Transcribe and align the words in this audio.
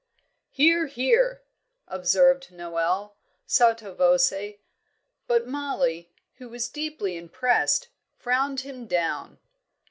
"Hear, 0.49 0.87
hear!" 0.87 1.43
observed 1.87 2.51
Noel, 2.51 3.17
sotto 3.45 3.93
voce; 3.93 4.55
but 5.27 5.45
Mollie, 5.47 6.11
who 6.37 6.49
was 6.49 6.69
deeply 6.69 7.17
impressed, 7.17 7.89
frowned 8.17 8.61
him 8.61 8.87
down. 8.87 9.37